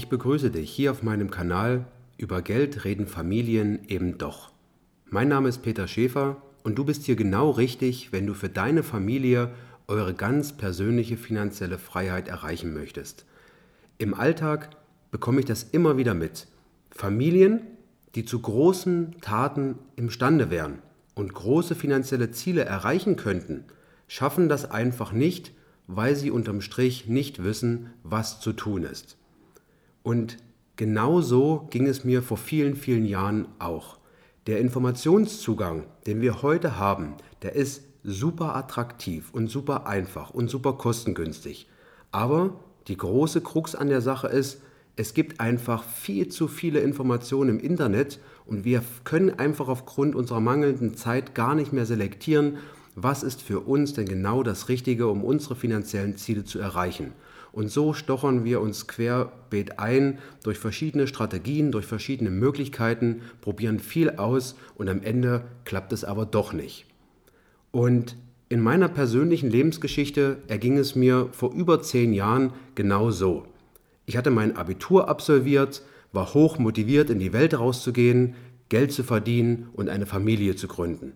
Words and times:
Ich 0.00 0.08
begrüße 0.08 0.50
dich 0.50 0.70
hier 0.70 0.92
auf 0.92 1.02
meinem 1.02 1.30
Kanal 1.30 1.84
Über 2.16 2.40
Geld 2.40 2.86
reden 2.86 3.06
Familien 3.06 3.80
eben 3.86 4.16
doch. 4.16 4.50
Mein 5.10 5.28
Name 5.28 5.50
ist 5.50 5.58
Peter 5.58 5.86
Schäfer 5.86 6.40
und 6.62 6.78
du 6.78 6.86
bist 6.86 7.04
hier 7.04 7.16
genau 7.16 7.50
richtig, 7.50 8.10
wenn 8.10 8.26
du 8.26 8.32
für 8.32 8.48
deine 8.48 8.82
Familie 8.82 9.50
eure 9.88 10.14
ganz 10.14 10.56
persönliche 10.56 11.18
finanzielle 11.18 11.76
Freiheit 11.76 12.28
erreichen 12.28 12.72
möchtest. 12.72 13.26
Im 13.98 14.14
Alltag 14.14 14.70
bekomme 15.10 15.40
ich 15.40 15.44
das 15.44 15.64
immer 15.64 15.98
wieder 15.98 16.14
mit. 16.14 16.46
Familien, 16.90 17.60
die 18.14 18.24
zu 18.24 18.40
großen 18.40 19.16
Taten 19.20 19.78
imstande 19.96 20.48
wären 20.48 20.78
und 21.14 21.34
große 21.34 21.74
finanzielle 21.74 22.30
Ziele 22.30 22.64
erreichen 22.64 23.16
könnten, 23.16 23.64
schaffen 24.08 24.48
das 24.48 24.64
einfach 24.70 25.12
nicht, 25.12 25.52
weil 25.88 26.16
sie 26.16 26.30
unterm 26.30 26.62
Strich 26.62 27.06
nicht 27.06 27.44
wissen, 27.44 27.90
was 28.02 28.40
zu 28.40 28.54
tun 28.54 28.84
ist. 28.84 29.18
Und 30.02 30.38
genau 30.76 31.20
so 31.20 31.68
ging 31.70 31.86
es 31.86 32.04
mir 32.04 32.22
vor 32.22 32.36
vielen, 32.36 32.76
vielen 32.76 33.04
Jahren 33.04 33.48
auch. 33.58 33.98
Der 34.46 34.60
Informationszugang, 34.60 35.86
den 36.06 36.20
wir 36.20 36.42
heute 36.42 36.78
haben, 36.78 37.14
der 37.42 37.54
ist 37.54 37.82
super 38.02 38.56
attraktiv 38.56 39.30
und 39.32 39.48
super 39.48 39.86
einfach 39.86 40.30
und 40.30 40.48
super 40.48 40.74
kostengünstig. 40.74 41.68
Aber 42.10 42.54
die 42.88 42.96
große 42.96 43.42
Krux 43.42 43.74
an 43.74 43.88
der 43.88 44.00
Sache 44.00 44.28
ist, 44.28 44.62
es 44.96 45.14
gibt 45.14 45.40
einfach 45.40 45.84
viel 45.84 46.28
zu 46.28 46.48
viele 46.48 46.80
Informationen 46.80 47.50
im 47.50 47.60
Internet 47.60 48.18
und 48.46 48.64
wir 48.64 48.82
können 49.04 49.30
einfach 49.30 49.68
aufgrund 49.68 50.14
unserer 50.14 50.40
mangelnden 50.40 50.94
Zeit 50.94 51.34
gar 51.34 51.54
nicht 51.54 51.72
mehr 51.72 51.86
selektieren, 51.86 52.58
was 52.96 53.22
ist 53.22 53.40
für 53.40 53.60
uns 53.60 53.92
denn 53.92 54.06
genau 54.06 54.42
das 54.42 54.68
Richtige, 54.68 55.08
um 55.08 55.24
unsere 55.24 55.54
finanziellen 55.54 56.16
Ziele 56.16 56.44
zu 56.44 56.58
erreichen. 56.58 57.12
Und 57.52 57.70
so 57.70 57.92
stochern 57.92 58.44
wir 58.44 58.60
uns 58.60 58.86
querbeet 58.86 59.78
ein 59.78 60.18
durch 60.42 60.58
verschiedene 60.58 61.06
Strategien, 61.06 61.72
durch 61.72 61.86
verschiedene 61.86 62.30
Möglichkeiten, 62.30 63.22
probieren 63.40 63.80
viel 63.80 64.10
aus 64.10 64.54
und 64.76 64.88
am 64.88 65.02
Ende 65.02 65.44
klappt 65.64 65.92
es 65.92 66.04
aber 66.04 66.26
doch 66.26 66.52
nicht. 66.52 66.86
Und 67.72 68.16
in 68.48 68.60
meiner 68.60 68.88
persönlichen 68.88 69.50
Lebensgeschichte 69.50 70.38
erging 70.48 70.76
es 70.76 70.96
mir 70.96 71.28
vor 71.32 71.52
über 71.52 71.82
zehn 71.82 72.12
Jahren 72.12 72.52
genau 72.74 73.10
so. 73.10 73.46
Ich 74.06 74.16
hatte 74.16 74.30
mein 74.30 74.56
Abitur 74.56 75.08
absolviert, 75.08 75.82
war 76.12 76.34
hoch 76.34 76.58
motiviert, 76.58 77.10
in 77.10 77.20
die 77.20 77.32
Welt 77.32 77.56
rauszugehen, 77.56 78.34
Geld 78.68 78.92
zu 78.92 79.04
verdienen 79.04 79.68
und 79.72 79.88
eine 79.88 80.06
Familie 80.06 80.56
zu 80.56 80.66
gründen. 80.66 81.12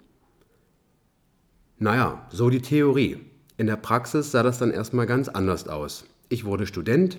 Naja, 1.78 2.26
so 2.30 2.50
die 2.50 2.62
Theorie. 2.62 3.18
In 3.56 3.66
der 3.66 3.76
Praxis 3.76 4.30
sah 4.30 4.42
das 4.42 4.58
dann 4.58 4.70
erstmal 4.70 5.06
ganz 5.06 5.28
anders 5.28 5.68
aus. 5.68 6.04
Ich 6.28 6.44
wurde 6.44 6.66
Student, 6.66 7.18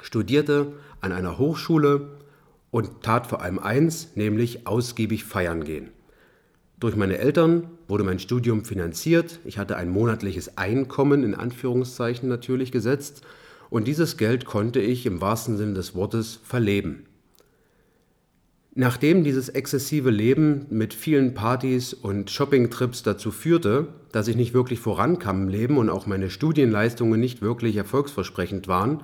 studierte 0.00 0.72
an 1.00 1.12
einer 1.12 1.38
Hochschule 1.38 2.18
und 2.70 3.02
tat 3.02 3.26
vor 3.26 3.42
allem 3.42 3.58
eins, 3.58 4.16
nämlich 4.16 4.66
ausgiebig 4.66 5.24
feiern 5.24 5.64
gehen. 5.64 5.90
Durch 6.78 6.96
meine 6.96 7.18
Eltern 7.18 7.70
wurde 7.86 8.02
mein 8.02 8.18
Studium 8.18 8.64
finanziert. 8.64 9.38
Ich 9.44 9.58
hatte 9.58 9.76
ein 9.76 9.88
monatliches 9.88 10.58
Einkommen 10.58 11.22
in 11.22 11.34
Anführungszeichen 11.34 12.28
natürlich 12.28 12.72
gesetzt 12.72 13.22
und 13.70 13.86
dieses 13.86 14.16
Geld 14.16 14.44
konnte 14.44 14.80
ich 14.80 15.06
im 15.06 15.20
wahrsten 15.20 15.56
Sinne 15.56 15.74
des 15.74 15.94
Wortes 15.94 16.40
verleben. 16.42 17.06
Nachdem 18.74 19.22
dieses 19.22 19.50
exzessive 19.50 20.10
Leben 20.10 20.66
mit 20.70 20.94
vielen 20.94 21.34
Partys 21.34 21.92
und 21.92 22.30
Shoppingtrips 22.30 23.02
dazu 23.02 23.30
führte, 23.30 23.88
dass 24.12 24.28
ich 24.28 24.36
nicht 24.36 24.54
wirklich 24.54 24.80
vorankam 24.80 25.42
im 25.42 25.48
Leben 25.48 25.76
und 25.76 25.90
auch 25.90 26.06
meine 26.06 26.30
Studienleistungen 26.30 27.20
nicht 27.20 27.42
wirklich 27.42 27.76
erfolgsversprechend 27.76 28.68
waren, 28.68 29.02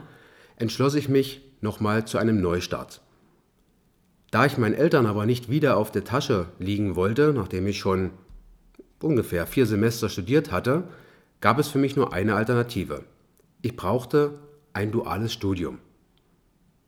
entschloss 0.56 0.94
ich 0.94 1.10
mich 1.10 1.42
nochmal 1.60 2.06
zu 2.06 2.16
einem 2.16 2.40
Neustart. 2.40 3.02
Da 4.30 4.46
ich 4.46 4.56
meinen 4.56 4.74
Eltern 4.74 5.04
aber 5.04 5.26
nicht 5.26 5.50
wieder 5.50 5.76
auf 5.76 5.92
der 5.92 6.04
Tasche 6.04 6.46
liegen 6.58 6.96
wollte, 6.96 7.34
nachdem 7.34 7.66
ich 7.66 7.78
schon 7.78 8.10
ungefähr 9.00 9.46
vier 9.46 9.66
Semester 9.66 10.08
studiert 10.08 10.50
hatte, 10.50 10.84
gab 11.42 11.58
es 11.58 11.68
für 11.68 11.78
mich 11.78 11.94
nur 11.94 12.14
eine 12.14 12.36
Alternative. 12.36 13.04
Ich 13.60 13.76
brauchte 13.76 14.38
ein 14.72 14.92
duales 14.92 15.34
Studium. 15.34 15.78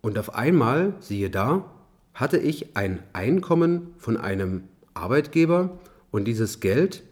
Und 0.00 0.19
auf 0.19 0.34
einmal, 0.34 0.94
siehe 1.00 1.28
da, 1.28 1.71
hatte 2.20 2.38
ich 2.38 2.76
ein 2.76 3.03
Einkommen 3.12 3.94
von 3.97 4.16
einem 4.16 4.64
Arbeitgeber 4.94 5.78
und 6.10 6.26
dieses 6.26 6.60
Geld 6.60 7.03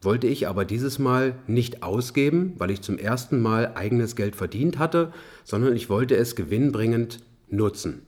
wollte 0.00 0.26
ich 0.26 0.46
aber 0.46 0.64
dieses 0.64 0.98
Mal 0.98 1.34
nicht 1.46 1.82
ausgeben, 1.82 2.52
weil 2.58 2.70
ich 2.70 2.82
zum 2.82 2.98
ersten 2.98 3.40
Mal 3.40 3.72
eigenes 3.74 4.16
Geld 4.16 4.36
verdient 4.36 4.78
hatte, 4.78 5.12
sondern 5.44 5.74
ich 5.74 5.88
wollte 5.88 6.14
es 6.16 6.36
gewinnbringend 6.36 7.20
nutzen. 7.48 8.02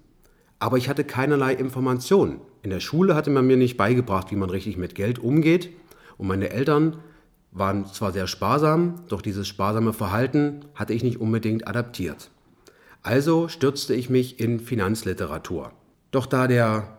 Aber 0.58 0.76
ich 0.76 0.88
hatte 0.88 1.04
keinerlei 1.04 1.54
Informationen. 1.54 2.40
In 2.62 2.70
der 2.70 2.80
Schule 2.80 3.14
hatte 3.14 3.30
man 3.30 3.46
mir 3.46 3.56
nicht 3.56 3.76
beigebracht, 3.76 4.30
wie 4.30 4.36
man 4.36 4.50
richtig 4.50 4.76
mit 4.76 4.94
Geld 4.94 5.18
umgeht 5.18 5.70
und 6.16 6.28
meine 6.28 6.50
Eltern 6.50 6.98
waren 7.50 7.86
zwar 7.86 8.12
sehr 8.12 8.26
sparsam, 8.26 9.02
doch 9.08 9.22
dieses 9.22 9.48
sparsame 9.48 9.92
Verhalten 9.92 10.60
hatte 10.74 10.92
ich 10.92 11.02
nicht 11.02 11.20
unbedingt 11.20 11.66
adaptiert. 11.66 12.30
Also 13.02 13.48
stürzte 13.48 13.94
ich 13.94 14.10
mich 14.10 14.38
in 14.38 14.60
Finanzliteratur. 14.60 15.72
Doch 16.16 16.24
da 16.24 16.46
der 16.46 16.96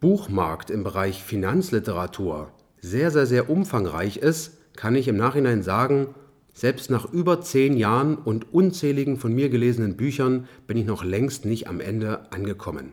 Buchmarkt 0.00 0.70
im 0.70 0.82
Bereich 0.82 1.22
Finanzliteratur 1.22 2.50
sehr, 2.80 3.12
sehr, 3.12 3.24
sehr 3.24 3.48
umfangreich 3.48 4.16
ist, 4.16 4.58
kann 4.74 4.96
ich 4.96 5.06
im 5.06 5.16
Nachhinein 5.16 5.62
sagen, 5.62 6.16
selbst 6.52 6.90
nach 6.90 7.12
über 7.12 7.42
zehn 7.42 7.76
Jahren 7.76 8.16
und 8.16 8.52
unzähligen 8.52 9.18
von 9.18 9.32
mir 9.32 9.50
gelesenen 9.50 9.96
Büchern 9.96 10.48
bin 10.66 10.76
ich 10.76 10.84
noch 10.84 11.04
längst 11.04 11.44
nicht 11.44 11.68
am 11.68 11.78
Ende 11.78 12.32
angekommen. 12.32 12.92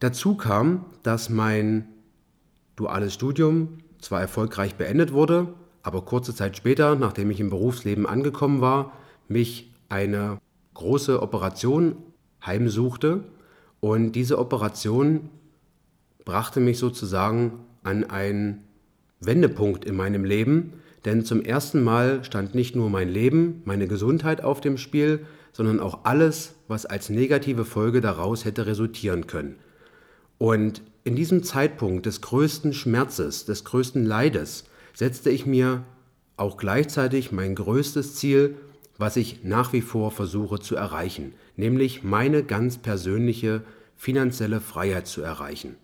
Dazu 0.00 0.34
kam, 0.34 0.86
dass 1.02 1.28
mein 1.28 1.86
duales 2.74 3.12
Studium 3.12 3.80
zwar 4.00 4.22
erfolgreich 4.22 4.76
beendet 4.76 5.12
wurde, 5.12 5.48
aber 5.82 6.06
kurze 6.06 6.34
Zeit 6.34 6.56
später, 6.56 6.94
nachdem 6.94 7.30
ich 7.30 7.38
im 7.38 7.50
Berufsleben 7.50 8.06
angekommen 8.06 8.62
war, 8.62 8.94
mich 9.28 9.74
eine 9.90 10.38
große 10.72 11.20
Operation 11.20 11.96
heimsuchte 12.46 13.24
und 13.80 14.12
diese 14.12 14.38
Operation 14.38 15.30
brachte 16.24 16.60
mich 16.60 16.78
sozusagen 16.78 17.60
an 17.82 18.04
einen 18.04 18.64
Wendepunkt 19.20 19.84
in 19.84 19.96
meinem 19.96 20.24
Leben, 20.24 20.74
denn 21.04 21.24
zum 21.24 21.42
ersten 21.42 21.82
Mal 21.82 22.24
stand 22.24 22.54
nicht 22.54 22.76
nur 22.76 22.90
mein 22.90 23.08
Leben, 23.08 23.62
meine 23.64 23.88
Gesundheit 23.88 24.42
auf 24.42 24.60
dem 24.60 24.78
Spiel, 24.78 25.24
sondern 25.52 25.80
auch 25.80 26.04
alles, 26.04 26.54
was 26.68 26.86
als 26.86 27.08
negative 27.08 27.64
Folge 27.64 28.00
daraus 28.00 28.44
hätte 28.44 28.66
resultieren 28.66 29.26
können. 29.26 29.56
Und 30.38 30.82
in 31.04 31.16
diesem 31.16 31.42
Zeitpunkt 31.42 32.06
des 32.06 32.20
größten 32.20 32.72
Schmerzes, 32.72 33.44
des 33.44 33.64
größten 33.64 34.04
Leides, 34.04 34.64
setzte 34.94 35.30
ich 35.30 35.46
mir 35.46 35.84
auch 36.36 36.56
gleichzeitig 36.56 37.32
mein 37.32 37.54
größtes 37.54 38.14
Ziel, 38.14 38.56
was 38.98 39.16
ich 39.16 39.44
nach 39.44 39.72
wie 39.72 39.80
vor 39.80 40.10
versuche 40.10 40.58
zu 40.58 40.76
erreichen, 40.76 41.32
nämlich 41.56 42.02
meine 42.02 42.42
ganz 42.42 42.78
persönliche 42.78 43.62
finanzielle 43.96 44.60
Freiheit 44.60 45.06
zu 45.06 45.22
erreichen. 45.22 45.76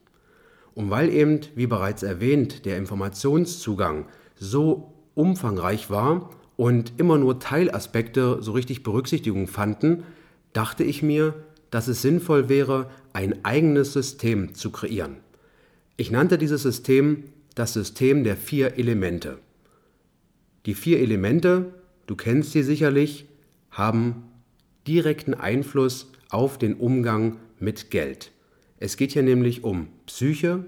Und 0.75 0.91
weil 0.91 1.09
eben, 1.11 1.41
wie 1.55 1.69
bereits 1.69 2.03
erwähnt, 2.03 2.65
der 2.65 2.77
Informationszugang 2.77 4.07
so 4.35 4.93
umfangreich 5.15 5.89
war 5.91 6.31
und 6.57 6.93
immer 6.97 7.17
nur 7.17 7.39
Teilaspekte 7.39 8.43
so 8.43 8.53
richtig 8.53 8.83
Berücksichtigung 8.83 9.47
fanden, 9.47 10.03
dachte 10.53 10.83
ich 10.83 11.03
mir, 11.03 11.35
dass 11.71 11.87
es 11.89 12.03
sinnvoll 12.03 12.49
wäre, 12.49 12.91
ein 13.13 13.45
eigenes 13.45 13.93
System 13.93 14.55
zu 14.55 14.71
kreieren. 14.71 15.17
Ich 15.97 16.11
nannte 16.11 16.39
dieses 16.39 16.63
System 16.63 17.25
das 17.55 17.73
System 17.73 18.25
der 18.25 18.37
vier 18.37 18.79
Elemente. 18.79 19.39
Die 20.67 20.75
vier 20.75 20.99
Elemente, 20.99 21.75
du 22.07 22.17
kennst 22.17 22.53
sie 22.53 22.63
sicherlich, 22.63 23.27
haben 23.71 24.25
direkten 24.87 25.35
Einfluss 25.35 26.13
auf 26.31 26.59
den 26.59 26.75
Umgang 26.75 27.39
mit 27.59 27.91
Geld. 27.91 28.31
Es 28.79 28.97
geht 28.97 29.13
hier 29.13 29.23
nämlich 29.23 29.65
um 29.65 29.89
Psyche, 30.07 30.65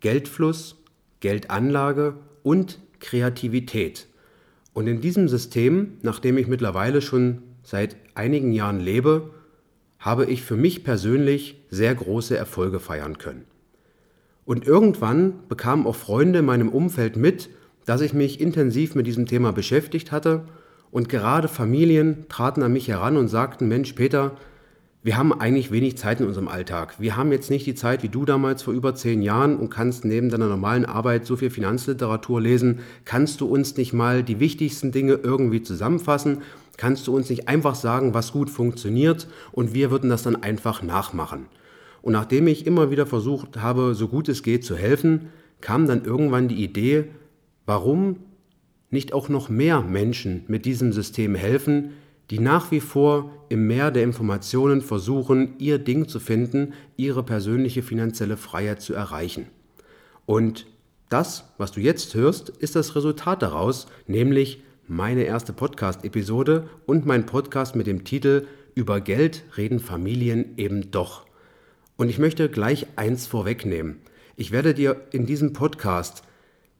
Geldfluss, 0.00 0.76
Geldanlage 1.20 2.16
und 2.42 2.78
Kreativität. 3.00 4.06
Und 4.72 4.86
in 4.86 5.00
diesem 5.00 5.28
System, 5.28 5.94
nachdem 6.02 6.38
ich 6.38 6.46
mittlerweile 6.46 7.00
schon 7.00 7.42
seit 7.62 7.96
einigen 8.14 8.52
Jahren 8.52 8.78
lebe, 8.78 9.30
habe 9.98 10.26
ich 10.26 10.42
für 10.42 10.56
mich 10.56 10.84
persönlich 10.84 11.62
sehr 11.70 11.94
große 11.94 12.36
Erfolge 12.36 12.78
feiern 12.78 13.18
können. 13.18 13.44
Und 14.44 14.66
irgendwann 14.66 15.48
bekamen 15.48 15.86
auch 15.86 15.96
Freunde 15.96 16.40
in 16.40 16.44
meinem 16.44 16.68
Umfeld 16.68 17.16
mit, 17.16 17.48
dass 17.86 18.00
ich 18.00 18.12
mich 18.12 18.40
intensiv 18.40 18.94
mit 18.94 19.06
diesem 19.06 19.26
Thema 19.26 19.52
beschäftigt 19.52 20.12
hatte 20.12 20.44
und 20.96 21.10
gerade 21.10 21.46
Familien 21.46 22.24
traten 22.30 22.62
an 22.62 22.72
mich 22.72 22.88
heran 22.88 23.18
und 23.18 23.28
sagten, 23.28 23.68
Mensch 23.68 23.92
Peter, 23.92 24.32
wir 25.02 25.18
haben 25.18 25.30
eigentlich 25.38 25.70
wenig 25.70 25.98
Zeit 25.98 26.22
in 26.22 26.26
unserem 26.26 26.48
Alltag. 26.48 26.94
Wir 26.98 27.18
haben 27.18 27.32
jetzt 27.32 27.50
nicht 27.50 27.66
die 27.66 27.74
Zeit 27.74 28.02
wie 28.02 28.08
du 28.08 28.24
damals 28.24 28.62
vor 28.62 28.72
über 28.72 28.94
zehn 28.94 29.20
Jahren 29.20 29.58
und 29.58 29.68
kannst 29.68 30.06
neben 30.06 30.30
deiner 30.30 30.48
normalen 30.48 30.86
Arbeit 30.86 31.26
so 31.26 31.36
viel 31.36 31.50
Finanzliteratur 31.50 32.40
lesen. 32.40 32.78
Kannst 33.04 33.42
du 33.42 33.46
uns 33.46 33.76
nicht 33.76 33.92
mal 33.92 34.22
die 34.22 34.40
wichtigsten 34.40 34.90
Dinge 34.90 35.20
irgendwie 35.22 35.62
zusammenfassen, 35.62 36.38
Kannst 36.78 37.06
du 37.06 37.14
uns 37.14 37.28
nicht 37.28 37.46
einfach 37.46 37.74
sagen, 37.74 38.14
was 38.14 38.32
gut 38.32 38.48
funktioniert 38.48 39.28
und 39.52 39.74
wir 39.74 39.90
würden 39.90 40.10
das 40.10 40.22
dann 40.22 40.42
einfach 40.42 40.82
nachmachen? 40.82 41.46
Und 42.02 42.12
nachdem 42.12 42.46
ich 42.46 42.66
immer 42.66 42.90
wieder 42.90 43.04
versucht 43.06 43.60
habe, 43.60 43.94
so 43.94 44.08
gut 44.08 44.28
es 44.28 44.42
geht 44.42 44.64
zu 44.64 44.76
helfen, 44.76 45.28
kam 45.60 45.86
dann 45.86 46.04
irgendwann 46.04 46.48
die 46.48 46.62
Idee, 46.62 47.06
warum 47.64 48.16
nicht 48.90 49.12
auch 49.12 49.28
noch 49.28 49.48
mehr 49.48 49.80
Menschen 49.80 50.44
mit 50.48 50.64
diesem 50.64 50.92
System 50.92 51.34
helfen, 51.34 51.90
die 52.30 52.38
nach 52.38 52.70
wie 52.70 52.80
vor 52.80 53.30
im 53.48 53.66
Meer 53.66 53.90
der 53.90 54.02
Informationen 54.02 54.80
versuchen, 54.80 55.54
ihr 55.58 55.78
Ding 55.78 56.08
zu 56.08 56.18
finden, 56.18 56.74
ihre 56.96 57.22
persönliche 57.22 57.82
finanzielle 57.82 58.36
Freiheit 58.36 58.80
zu 58.80 58.94
erreichen. 58.94 59.46
Und 60.24 60.66
das, 61.08 61.52
was 61.56 61.70
du 61.70 61.80
jetzt 61.80 62.14
hörst, 62.14 62.48
ist 62.48 62.74
das 62.74 62.96
Resultat 62.96 63.42
daraus, 63.42 63.86
nämlich 64.08 64.62
meine 64.88 65.22
erste 65.22 65.52
Podcast-Episode 65.52 66.68
und 66.84 67.06
mein 67.06 67.26
Podcast 67.26 67.76
mit 67.76 67.86
dem 67.86 68.04
Titel 68.04 68.46
Über 68.74 69.00
Geld 69.00 69.44
reden 69.56 69.78
Familien 69.78 70.56
eben 70.56 70.90
doch. 70.90 71.26
Und 71.96 72.08
ich 72.08 72.18
möchte 72.18 72.48
gleich 72.48 72.86
eins 72.96 73.26
vorwegnehmen. 73.26 73.98
Ich 74.36 74.50
werde 74.50 74.74
dir 74.74 75.00
in 75.12 75.26
diesem 75.26 75.52
Podcast 75.52 76.22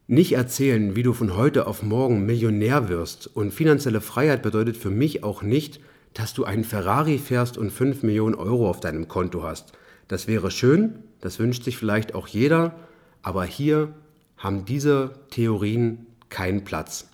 nicht 0.08 0.32
erzählen, 0.32 0.94
wie 0.94 1.03
du 1.03 1.12
von 1.12 1.37
heute 1.37 1.67
auf 1.67 1.82
morgen 1.82 2.26
Millionär 2.26 2.88
wirst. 2.88 3.26
Und 3.26 3.53
finanzielle 3.53 4.00
Freiheit 4.00 4.43
bedeutet 4.43 4.76
für 4.76 4.91
mich 4.91 5.25
auch 5.25 5.43
nicht, 5.43 5.81
dass 6.14 6.32
du 6.32 6.44
einen 6.44 6.64
Ferrari 6.64 7.19
fährst 7.19 7.58
und 7.58 7.70
5 7.70 8.03
Millionen 8.03 8.35
Euro 8.35 8.70
auf 8.70 8.81
deinem 8.81 9.08
Konto 9.08 9.43
hast. 9.43 9.73
Das 10.08 10.29
wäre 10.29 10.50
schön, 10.50 11.00
das 11.20 11.38
wünscht 11.38 11.64
sich 11.64 11.76
vielleicht 11.76 12.14
auch 12.14 12.29
jeder, 12.29 12.76
aber 13.23 13.44
hier 13.44 13.94
haben 14.37 14.64
diese 14.64 15.12
Theorien 15.31 16.06
keinen 16.29 16.64
Platz. 16.64 17.09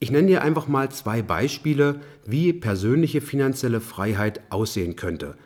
Ich 0.00 0.10
nenne 0.10 0.28
dir 0.28 0.42
einfach 0.42 0.68
mal 0.68 0.90
zwei 0.90 1.22
Beispiele, 1.22 2.00
wie 2.24 2.52
persönliche 2.52 3.20
finanzielle 3.20 3.80
Freiheit 3.80 4.40
aussehen 4.50 4.96
könnte. 4.96 5.36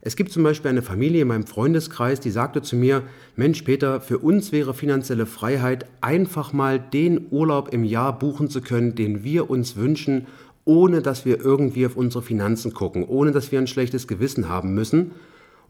Es 0.00 0.14
gibt 0.14 0.30
zum 0.30 0.44
Beispiel 0.44 0.70
eine 0.70 0.82
Familie 0.82 1.22
in 1.22 1.28
meinem 1.28 1.46
Freundeskreis, 1.46 2.20
die 2.20 2.30
sagte 2.30 2.62
zu 2.62 2.76
mir, 2.76 3.02
Mensch 3.34 3.62
Peter, 3.62 4.00
für 4.00 4.18
uns 4.18 4.52
wäre 4.52 4.72
finanzielle 4.72 5.26
Freiheit 5.26 5.86
einfach 6.00 6.52
mal 6.52 6.78
den 6.78 7.26
Urlaub 7.30 7.72
im 7.72 7.82
Jahr 7.82 8.16
buchen 8.16 8.48
zu 8.48 8.60
können, 8.60 8.94
den 8.94 9.24
wir 9.24 9.50
uns 9.50 9.74
wünschen, 9.74 10.28
ohne 10.64 11.02
dass 11.02 11.24
wir 11.24 11.40
irgendwie 11.40 11.84
auf 11.84 11.96
unsere 11.96 12.22
Finanzen 12.22 12.72
gucken, 12.72 13.04
ohne 13.04 13.32
dass 13.32 13.50
wir 13.50 13.58
ein 13.58 13.66
schlechtes 13.66 14.06
Gewissen 14.06 14.48
haben 14.48 14.72
müssen. 14.72 15.12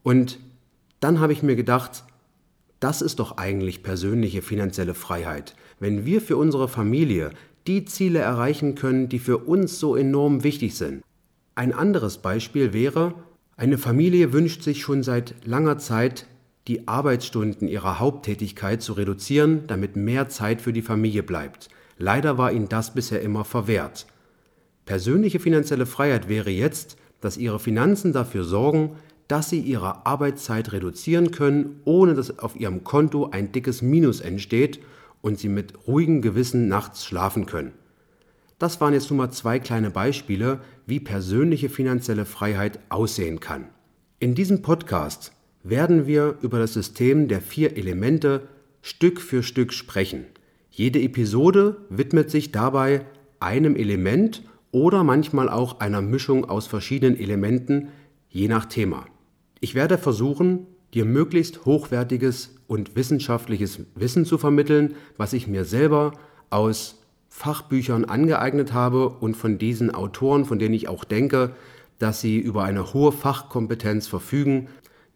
Und 0.02 0.38
dann 1.00 1.20
habe 1.20 1.32
ich 1.32 1.42
mir 1.42 1.56
gedacht, 1.56 2.04
das 2.80 3.00
ist 3.00 3.20
doch 3.20 3.38
eigentlich 3.38 3.82
persönliche 3.82 4.42
finanzielle 4.42 4.94
Freiheit. 4.94 5.54
Wenn 5.80 6.04
wir 6.04 6.20
für 6.20 6.36
unsere 6.36 6.68
Familie 6.68 7.30
die 7.66 7.86
Ziele 7.86 8.18
erreichen 8.18 8.74
können, 8.74 9.08
die 9.08 9.18
für 9.18 9.38
uns 9.38 9.78
so 9.78 9.96
enorm 9.96 10.44
wichtig 10.44 10.74
sind. 10.74 11.02
Ein 11.54 11.72
anderes 11.72 12.18
Beispiel 12.18 12.72
wäre, 12.72 13.14
eine 13.58 13.76
Familie 13.76 14.32
wünscht 14.32 14.62
sich 14.62 14.82
schon 14.82 15.02
seit 15.02 15.34
langer 15.44 15.78
Zeit, 15.78 16.28
die 16.68 16.86
Arbeitsstunden 16.86 17.66
ihrer 17.66 17.98
Haupttätigkeit 17.98 18.80
zu 18.80 18.92
reduzieren, 18.92 19.66
damit 19.66 19.96
mehr 19.96 20.28
Zeit 20.28 20.62
für 20.62 20.72
die 20.72 20.80
Familie 20.80 21.24
bleibt. 21.24 21.68
Leider 21.96 22.38
war 22.38 22.52
ihnen 22.52 22.68
das 22.68 22.94
bisher 22.94 23.20
immer 23.20 23.44
verwehrt. 23.44 24.06
Persönliche 24.84 25.40
finanzielle 25.40 25.86
Freiheit 25.86 26.28
wäre 26.28 26.50
jetzt, 26.50 26.98
dass 27.20 27.36
ihre 27.36 27.58
Finanzen 27.58 28.12
dafür 28.12 28.44
sorgen, 28.44 28.92
dass 29.26 29.50
sie 29.50 29.58
ihre 29.58 30.06
Arbeitszeit 30.06 30.70
reduzieren 30.70 31.32
können, 31.32 31.80
ohne 31.84 32.14
dass 32.14 32.38
auf 32.38 32.54
ihrem 32.54 32.84
Konto 32.84 33.30
ein 33.30 33.50
dickes 33.50 33.82
Minus 33.82 34.20
entsteht 34.20 34.78
und 35.20 35.36
sie 35.40 35.48
mit 35.48 35.72
ruhigem 35.88 36.22
Gewissen 36.22 36.68
nachts 36.68 37.04
schlafen 37.04 37.44
können. 37.44 37.72
Das 38.60 38.80
waren 38.80 38.94
jetzt 38.94 39.10
nur 39.10 39.16
mal 39.16 39.30
zwei 39.30 39.58
kleine 39.58 39.90
Beispiele, 39.90 40.60
wie 40.88 41.00
persönliche 41.00 41.68
finanzielle 41.68 42.24
Freiheit 42.24 42.80
aussehen 42.88 43.40
kann. 43.40 43.66
In 44.20 44.34
diesem 44.34 44.62
Podcast 44.62 45.32
werden 45.62 46.06
wir 46.06 46.38
über 46.40 46.58
das 46.58 46.72
System 46.72 47.28
der 47.28 47.42
vier 47.42 47.76
Elemente 47.76 48.48
Stück 48.80 49.20
für 49.20 49.42
Stück 49.42 49.74
sprechen. 49.74 50.24
Jede 50.70 51.00
Episode 51.02 51.76
widmet 51.90 52.30
sich 52.30 52.52
dabei 52.52 53.04
einem 53.38 53.76
Element 53.76 54.42
oder 54.70 55.04
manchmal 55.04 55.50
auch 55.50 55.80
einer 55.80 56.00
Mischung 56.00 56.46
aus 56.46 56.66
verschiedenen 56.66 57.18
Elementen, 57.18 57.88
je 58.30 58.48
nach 58.48 58.64
Thema. 58.64 59.06
Ich 59.60 59.74
werde 59.74 59.98
versuchen, 59.98 60.66
dir 60.94 61.04
möglichst 61.04 61.66
hochwertiges 61.66 62.56
und 62.66 62.96
wissenschaftliches 62.96 63.80
Wissen 63.94 64.24
zu 64.24 64.38
vermitteln, 64.38 64.94
was 65.18 65.34
ich 65.34 65.48
mir 65.48 65.66
selber 65.66 66.12
aus 66.48 67.02
Fachbüchern 67.28 68.04
angeeignet 68.04 68.72
habe 68.72 69.08
und 69.08 69.36
von 69.36 69.58
diesen 69.58 69.94
Autoren, 69.94 70.44
von 70.44 70.58
denen 70.58 70.74
ich 70.74 70.88
auch 70.88 71.04
denke, 71.04 71.54
dass 71.98 72.20
sie 72.20 72.38
über 72.38 72.64
eine 72.64 72.92
hohe 72.94 73.12
Fachkompetenz 73.12 74.06
verfügen. 74.06 74.68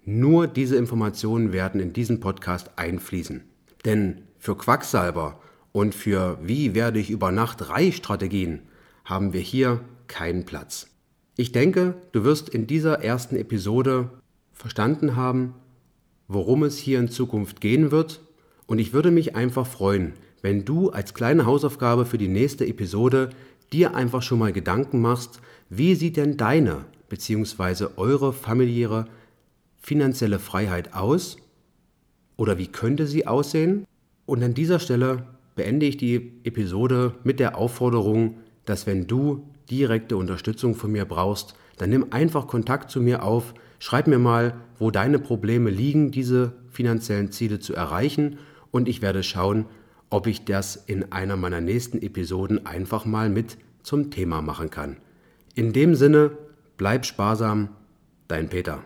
Nur 0.05 0.47
diese 0.47 0.77
Informationen 0.77 1.53
werden 1.53 1.81
in 1.81 1.93
diesen 1.93 2.21
Podcast 2.21 2.73
einfließen. 2.77 3.43
Denn 3.85 4.23
für 4.39 4.57
Quacksalber 4.57 5.41
und 5.73 5.95
für 5.95 6.39
wie 6.43 6.75
werde 6.75 6.99
ich 6.99 7.11
über 7.11 7.33
Nacht 7.33 7.69
reich 7.69 7.97
Strategien 7.97 8.63
haben 9.05 9.33
wir 9.33 9.41
hier 9.41 9.81
keinen 10.07 10.45
Platz. 10.45 10.89
Ich 11.37 11.53
denke, 11.53 11.95
du 12.13 12.25
wirst 12.25 12.49
in 12.49 12.67
dieser 12.67 13.03
ersten 13.03 13.37
Episode 13.37 14.11
verstanden 14.53 15.17
haben, 15.17 15.55
worum 16.29 16.63
es 16.63 16.79
hier 16.79 16.99
in 16.99 17.09
Zukunft 17.09 17.61
gehen 17.61 17.91
wird 17.91 18.21
und 18.67 18.79
ich 18.79 18.93
würde 18.93 19.11
mich 19.11 19.35
einfach 19.35 19.67
freuen, 19.67 20.13
wenn 20.43 20.65
du 20.65 20.91
als 20.91 21.15
kleine 21.15 21.47
Hausaufgabe 21.47 22.05
für 22.05 22.19
die 22.19 22.29
nächste 22.29 22.67
Episode 22.67 23.31
dir 23.73 23.95
einfach 23.95 24.23
schon 24.23 24.41
mal 24.41 24.53
Gedanken 24.53 25.01
machst, 25.01 25.41
wie 25.71 25.95
sieht 25.95 26.17
denn 26.17 26.37
deine 26.37 26.85
bzw. 27.09 27.87
eure 27.97 28.33
familiäre 28.33 29.07
finanzielle 29.81 30.39
Freiheit 30.39 30.95
aus 30.95 31.39
oder 32.37 32.59
wie 32.59 32.67
könnte 32.67 33.07
sie 33.07 33.27
aussehen? 33.27 33.87
Und 34.27 34.43
an 34.43 34.55
dieser 34.55 34.79
Stelle 34.79 35.27
beende 35.55 35.87
ich 35.87 35.97
die 35.97 36.33
Episode 36.45 37.15
mit 37.25 37.41
der 37.41 37.57
Aufforderung, 37.57 38.37
dass 38.65 38.87
wenn 38.87 39.07
du 39.07 39.47
direkte 39.71 40.17
Unterstützung 40.17 40.75
von 40.75 40.93
mir 40.93 41.05
brauchst, 41.05 41.55
dann 41.79 41.91
nimm 41.91 42.07
einfach 42.11 42.47
Kontakt 42.47 42.91
zu 42.91 43.01
mir 43.01 43.23
auf, 43.23 43.55
schreib 43.79 44.07
mir 44.07 44.19
mal, 44.19 44.55
wo 44.79 44.91
deine 44.91 45.19
Probleme 45.19 45.71
liegen, 45.71 46.11
diese 46.11 46.53
finanziellen 46.71 47.33
Ziele 47.33 47.59
zu 47.59 47.75
erreichen 47.75 48.39
und 48.71 48.89
ich 48.89 49.03
werde 49.03 49.23
schauen, 49.23 49.67
ob 50.13 50.27
ich 50.27 50.45
das 50.45 50.77
in 50.77 51.11
einer 51.11 51.37
meiner 51.37 51.63
nächsten 51.63 52.03
Episoden 52.03 52.67
einfach 52.67 53.07
mal 53.07 53.31
mit 53.31 53.57
zum 53.83 54.11
Thema 54.11 54.43
machen 54.43 54.69
kann. 54.69 54.99
In 55.55 55.73
dem 55.73 55.95
Sinne, 55.95 56.33
bleib 56.77 57.07
sparsam, 57.07 57.71
dein 58.29 58.49
Peter. 58.49 58.85